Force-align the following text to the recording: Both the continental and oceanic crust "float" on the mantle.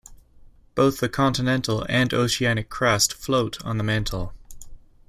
Both 0.73 0.99
the 0.99 1.09
continental 1.09 1.85
and 1.87 2.11
oceanic 2.11 2.71
crust 2.71 3.13
"float" 3.13 3.61
on 3.63 3.77
the 3.77 3.83
mantle. 3.83 4.33